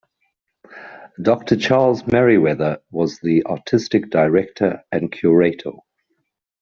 Doctor 1.21 1.55
Charles 1.57 2.01
Merewether 2.01 2.79
was 2.89 3.19
the 3.19 3.45
Artistic 3.45 4.09
Director 4.09 4.83
and 4.91 5.11
Curator. 5.11 5.73